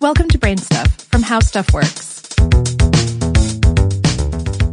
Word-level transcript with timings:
Welcome 0.00 0.28
to 0.28 0.38
Brain 0.38 0.58
Stuff 0.58 0.92
from 1.10 1.22
How 1.22 1.40
Stuff 1.40 1.74
Works. 1.74 2.77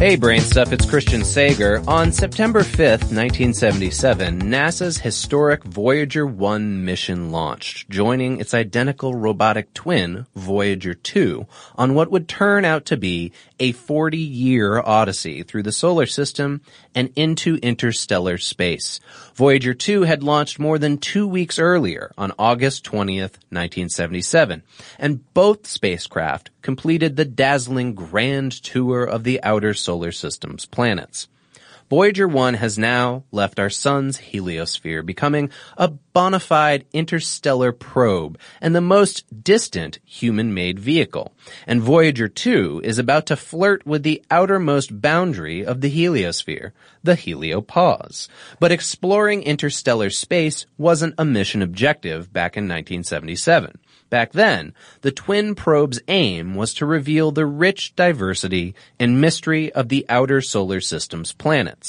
Hey 0.00 0.16
Brain 0.16 0.40
Stuff, 0.40 0.72
it's 0.72 0.88
Christian 0.88 1.22
Sager. 1.24 1.82
On 1.86 2.10
September 2.10 2.60
5th, 2.60 3.12
1977, 3.12 4.40
NASA's 4.40 4.96
historic 4.96 5.62
Voyager 5.62 6.26
1 6.26 6.86
mission 6.86 7.30
launched, 7.30 7.90
joining 7.90 8.40
its 8.40 8.54
identical 8.54 9.14
robotic 9.14 9.74
twin, 9.74 10.24
Voyager 10.34 10.94
2, 10.94 11.46
on 11.76 11.92
what 11.92 12.10
would 12.10 12.28
turn 12.28 12.64
out 12.64 12.86
to 12.86 12.96
be 12.96 13.32
a 13.58 13.74
40-year 13.74 14.80
odyssey 14.80 15.42
through 15.42 15.64
the 15.64 15.70
solar 15.70 16.06
system 16.06 16.62
and 16.94 17.12
into 17.14 17.56
interstellar 17.56 18.38
space. 18.38 19.00
Voyager 19.34 19.74
2 19.74 20.04
had 20.04 20.22
launched 20.22 20.58
more 20.58 20.78
than 20.78 20.96
two 20.96 21.28
weeks 21.28 21.58
earlier 21.58 22.10
on 22.16 22.32
August 22.38 22.86
20th, 22.86 23.36
1977, 23.50 24.62
and 24.98 25.34
both 25.34 25.66
spacecraft 25.66 26.48
completed 26.62 27.16
the 27.16 27.24
dazzling 27.24 27.94
grand 27.94 28.52
tour 28.52 29.04
of 29.04 29.24
the 29.24 29.42
outer 29.42 29.74
solar 29.74 30.12
system's 30.12 30.66
planets. 30.66 31.28
Voyager 31.90 32.28
1 32.28 32.54
has 32.54 32.78
now 32.78 33.24
left 33.32 33.58
our 33.58 33.68
sun's 33.68 34.16
heliosphere, 34.18 35.04
becoming 35.04 35.50
a 35.76 35.88
bona 35.88 36.38
fide 36.38 36.84
interstellar 36.92 37.72
probe 37.72 38.38
and 38.60 38.76
the 38.76 38.80
most 38.80 39.42
distant 39.42 39.98
human-made 40.04 40.78
vehicle. 40.78 41.34
And 41.66 41.82
Voyager 41.82 42.28
2 42.28 42.82
is 42.84 43.00
about 43.00 43.26
to 43.26 43.36
flirt 43.36 43.84
with 43.84 44.04
the 44.04 44.22
outermost 44.30 45.00
boundary 45.00 45.66
of 45.66 45.80
the 45.80 45.90
heliosphere, 45.90 46.70
the 47.02 47.16
heliopause. 47.16 48.28
But 48.60 48.70
exploring 48.70 49.42
interstellar 49.42 50.10
space 50.10 50.66
wasn't 50.78 51.16
a 51.18 51.24
mission 51.24 51.60
objective 51.60 52.32
back 52.32 52.56
in 52.56 52.68
1977. 52.68 53.78
Back 54.10 54.32
then, 54.32 54.74
the 55.02 55.12
twin 55.12 55.54
probe's 55.54 56.00
aim 56.08 56.56
was 56.56 56.74
to 56.74 56.86
reveal 56.86 57.30
the 57.30 57.46
rich 57.46 57.94
diversity 57.94 58.74
and 58.98 59.20
mystery 59.20 59.72
of 59.72 59.88
the 59.88 60.04
outer 60.08 60.40
solar 60.40 60.80
system's 60.80 61.32
planets. 61.32 61.79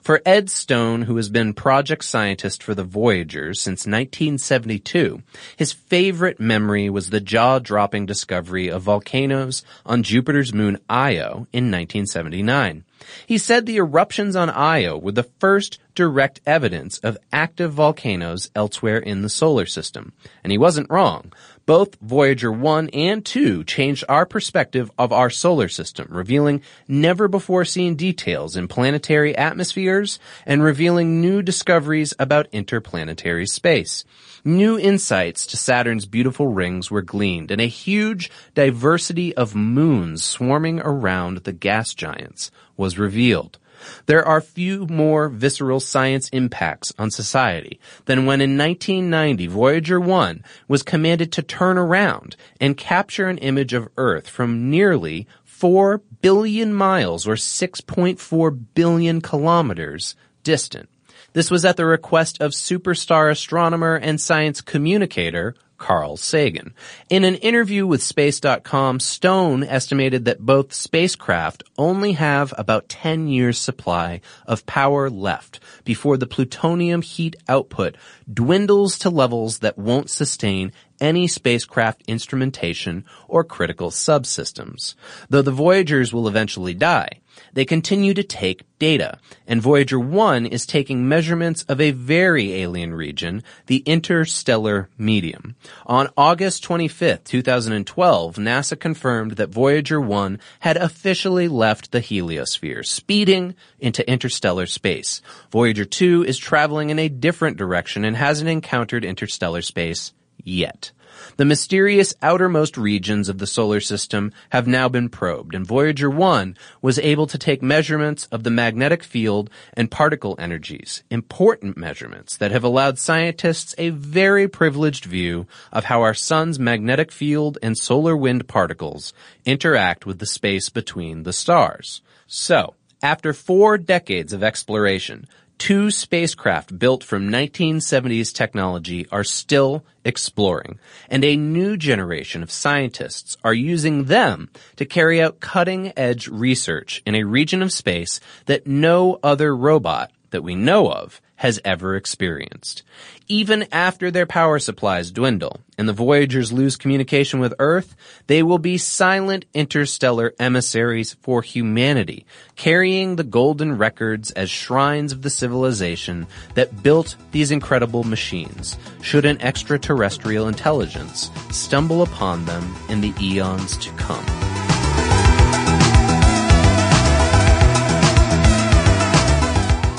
For 0.00 0.22
Ed 0.24 0.48
Stone, 0.50 1.02
who 1.02 1.16
has 1.16 1.28
been 1.28 1.54
project 1.54 2.04
scientist 2.04 2.62
for 2.62 2.74
the 2.74 2.84
Voyager 2.84 3.54
since 3.54 3.86
1972, 3.86 5.22
his 5.56 5.72
favorite 5.72 6.40
memory 6.40 6.88
was 6.88 7.10
the 7.10 7.20
jaw-dropping 7.20 8.06
discovery 8.06 8.68
of 8.68 8.82
volcanoes 8.82 9.62
on 9.84 10.02
Jupiter's 10.02 10.54
moon 10.54 10.78
Io 10.88 11.46
in 11.52 11.70
1979. 11.70 12.84
He 13.26 13.38
said 13.38 13.66
the 13.66 13.76
eruptions 13.76 14.36
on 14.36 14.50
Io 14.50 14.96
were 14.96 15.12
the 15.12 15.30
first 15.38 15.78
direct 15.94 16.40
evidence 16.46 16.98
of 16.98 17.18
active 17.32 17.72
volcanoes 17.72 18.50
elsewhere 18.54 18.98
in 18.98 19.22
the 19.22 19.28
solar 19.28 19.66
system. 19.66 20.12
And 20.42 20.50
he 20.50 20.58
wasn't 20.58 20.90
wrong. 20.90 21.32
Both 21.66 21.96
Voyager 22.00 22.52
1 22.52 22.90
and 22.90 23.24
2 23.24 23.64
changed 23.64 24.04
our 24.08 24.24
perspective 24.24 24.88
of 24.96 25.12
our 25.12 25.30
solar 25.30 25.66
system, 25.68 26.06
revealing 26.10 26.62
never 26.86 27.26
before 27.26 27.64
seen 27.64 27.96
details 27.96 28.54
in 28.54 28.68
planetary 28.68 29.36
atmospheres 29.36 30.20
and 30.46 30.62
revealing 30.62 31.20
new 31.20 31.42
discoveries 31.42 32.14
about 32.20 32.46
interplanetary 32.52 33.46
space. 33.46 34.04
New 34.44 34.78
insights 34.78 35.44
to 35.48 35.56
Saturn's 35.56 36.06
beautiful 36.06 36.46
rings 36.46 36.88
were 36.88 37.02
gleaned 37.02 37.50
and 37.50 37.60
a 37.60 37.66
huge 37.66 38.30
diversity 38.54 39.34
of 39.34 39.56
moons 39.56 40.22
swarming 40.22 40.78
around 40.78 41.38
the 41.38 41.52
gas 41.52 41.94
giants 41.94 42.52
was 42.76 42.96
revealed. 42.96 43.58
There 44.06 44.24
are 44.24 44.40
few 44.40 44.86
more 44.86 45.28
visceral 45.28 45.80
science 45.80 46.28
impacts 46.30 46.92
on 46.98 47.10
society 47.10 47.80
than 48.06 48.26
when 48.26 48.40
in 48.40 48.56
1990 48.56 49.46
Voyager 49.46 50.00
1 50.00 50.44
was 50.68 50.82
commanded 50.82 51.32
to 51.32 51.42
turn 51.42 51.78
around 51.78 52.36
and 52.60 52.76
capture 52.76 53.28
an 53.28 53.38
image 53.38 53.72
of 53.72 53.88
Earth 53.96 54.28
from 54.28 54.70
nearly 54.70 55.26
4 55.44 56.02
billion 56.20 56.74
miles 56.74 57.26
or 57.26 57.34
6.4 57.34 58.64
billion 58.74 59.20
kilometers 59.20 60.14
distant. 60.42 60.88
This 61.32 61.50
was 61.50 61.64
at 61.64 61.76
the 61.76 61.84
request 61.84 62.40
of 62.40 62.52
superstar 62.52 63.30
astronomer 63.30 63.96
and 63.96 64.20
science 64.20 64.60
communicator 64.60 65.54
Carl 65.78 66.16
Sagan. 66.16 66.74
In 67.08 67.24
an 67.24 67.36
interview 67.36 67.86
with 67.86 68.02
Space.com, 68.02 69.00
Stone 69.00 69.64
estimated 69.64 70.24
that 70.24 70.40
both 70.40 70.72
spacecraft 70.72 71.62
only 71.78 72.12
have 72.12 72.54
about 72.56 72.88
10 72.88 73.28
years 73.28 73.58
supply 73.58 74.20
of 74.46 74.66
power 74.66 75.10
left 75.10 75.60
before 75.84 76.16
the 76.16 76.26
plutonium 76.26 77.02
heat 77.02 77.36
output 77.48 77.96
dwindles 78.32 78.98
to 78.98 79.10
levels 79.10 79.60
that 79.60 79.78
won't 79.78 80.10
sustain 80.10 80.72
any 81.00 81.26
spacecraft 81.26 82.02
instrumentation 82.06 83.04
or 83.28 83.44
critical 83.44 83.90
subsystems. 83.90 84.94
Though 85.28 85.42
the 85.42 85.50
Voyagers 85.50 86.12
will 86.12 86.28
eventually 86.28 86.74
die, 86.74 87.20
they 87.52 87.64
continue 87.64 88.14
to 88.14 88.22
take 88.22 88.64
data, 88.78 89.18
and 89.46 89.62
Voyager 89.62 89.98
1 89.98 90.46
is 90.46 90.66
taking 90.66 91.08
measurements 91.08 91.62
of 91.64 91.80
a 91.80 91.90
very 91.90 92.54
alien 92.54 92.94
region, 92.94 93.42
the 93.66 93.78
interstellar 93.78 94.88
medium. 94.98 95.56
On 95.86 96.08
August 96.16 96.62
25, 96.62 97.24
2012, 97.24 98.36
NASA 98.36 98.78
confirmed 98.78 99.32
that 99.32 99.48
Voyager 99.48 100.00
1 100.00 100.38
had 100.60 100.76
officially 100.76 101.48
left 101.48 101.92
the 101.92 102.00
heliosphere, 102.00 102.84
speeding 102.84 103.54
into 103.78 104.08
interstellar 104.10 104.66
space. 104.66 105.22
Voyager 105.50 105.84
2 105.84 106.24
is 106.24 106.38
traveling 106.38 106.90
in 106.90 106.98
a 106.98 107.08
different 107.08 107.56
direction 107.56 108.04
and 108.04 108.16
hasn't 108.16 108.50
encountered 108.50 109.04
interstellar 109.04 109.62
space 109.62 110.12
yet. 110.46 110.92
The 111.36 111.44
mysterious 111.44 112.14
outermost 112.22 112.76
regions 112.76 113.28
of 113.28 113.38
the 113.38 113.46
solar 113.46 113.80
system 113.80 114.32
have 114.50 114.66
now 114.66 114.88
been 114.88 115.08
probed, 115.08 115.54
and 115.54 115.66
Voyager 115.66 116.10
1 116.10 116.56
was 116.82 116.98
able 116.98 117.26
to 117.26 117.38
take 117.38 117.62
measurements 117.62 118.26
of 118.26 118.42
the 118.42 118.50
magnetic 118.50 119.02
field 119.02 119.50
and 119.74 119.90
particle 119.90 120.36
energies, 120.38 121.02
important 121.10 121.76
measurements 121.76 122.36
that 122.36 122.52
have 122.52 122.64
allowed 122.64 122.98
scientists 122.98 123.74
a 123.78 123.90
very 123.90 124.48
privileged 124.48 125.04
view 125.04 125.46
of 125.72 125.84
how 125.84 126.02
our 126.02 126.14
sun's 126.14 126.58
magnetic 126.58 127.10
field 127.10 127.58
and 127.62 127.76
solar 127.76 128.16
wind 128.16 128.46
particles 128.46 129.12
interact 129.44 130.06
with 130.06 130.18
the 130.18 130.26
space 130.26 130.68
between 130.68 131.22
the 131.22 131.32
stars. 131.32 132.02
So, 132.26 132.74
after 133.02 133.32
four 133.32 133.78
decades 133.78 134.32
of 134.32 134.42
exploration, 134.42 135.26
two 135.58 135.90
spacecraft 135.90 136.78
built 136.78 137.02
from 137.02 137.28
1970s 137.28 138.32
technology 138.32 139.06
are 139.10 139.24
still 139.24 139.84
exploring, 140.04 140.78
and 141.08 141.24
a 141.24 141.36
new 141.36 141.76
generation 141.76 142.42
of 142.42 142.50
scientists 142.50 143.36
are 143.42 143.54
using 143.54 144.04
them 144.04 144.48
to 144.76 144.84
carry 144.84 145.20
out 145.20 145.40
cutting 145.40 145.92
edge 145.96 146.28
research 146.28 147.02
in 147.06 147.14
a 147.14 147.24
region 147.24 147.62
of 147.62 147.72
space 147.72 148.20
that 148.46 148.66
no 148.66 149.18
other 149.22 149.56
robot 149.56 150.10
that 150.36 150.42
we 150.42 150.54
know 150.54 150.92
of 150.92 151.22
has 151.36 151.58
ever 151.64 151.96
experienced. 151.96 152.82
Even 153.26 153.66
after 153.72 154.10
their 154.10 154.26
power 154.26 154.58
supplies 154.58 155.10
dwindle 155.10 155.60
and 155.78 155.88
the 155.88 155.94
Voyagers 155.94 156.52
lose 156.52 156.76
communication 156.76 157.40
with 157.40 157.54
Earth, 157.58 157.96
they 158.26 158.42
will 158.42 158.58
be 158.58 158.76
silent 158.76 159.46
interstellar 159.54 160.34
emissaries 160.38 161.14
for 161.22 161.40
humanity, 161.40 162.26
carrying 162.54 163.16
the 163.16 163.24
golden 163.24 163.78
records 163.78 164.30
as 164.32 164.50
shrines 164.50 165.10
of 165.10 165.22
the 165.22 165.30
civilization 165.30 166.26
that 166.52 166.82
built 166.82 167.16
these 167.32 167.50
incredible 167.50 168.04
machines, 168.04 168.76
should 169.00 169.24
an 169.24 169.40
extraterrestrial 169.40 170.48
intelligence 170.48 171.30
stumble 171.50 172.02
upon 172.02 172.44
them 172.44 172.76
in 172.90 173.00
the 173.00 173.14
eons 173.22 173.78
to 173.78 173.90
come. 173.92 174.55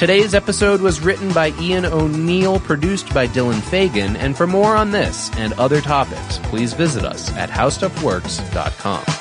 Today's 0.00 0.32
episode 0.32 0.80
was 0.80 1.02
written 1.02 1.30
by 1.30 1.48
Ian 1.60 1.84
O'Neill, 1.84 2.58
produced 2.58 3.12
by 3.12 3.26
Dylan 3.26 3.60
Fagan, 3.60 4.16
and 4.16 4.34
for 4.34 4.46
more 4.46 4.74
on 4.74 4.92
this 4.92 5.30
and 5.36 5.52
other 5.58 5.82
topics, 5.82 6.38
please 6.44 6.72
visit 6.72 7.04
us 7.04 7.30
at 7.36 7.50
howstuffworks.com. 7.50 9.19